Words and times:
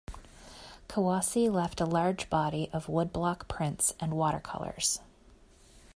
Kawase 0.89 1.47
left 1.51 1.79
a 1.79 1.85
large 1.85 2.27
body 2.27 2.71
of 2.73 2.87
woodblock 2.87 3.47
prints 3.47 3.93
and 3.99 4.13
watercolors. 4.15 4.99